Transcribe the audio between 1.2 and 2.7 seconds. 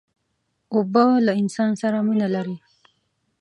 له انسان سره مینه لري.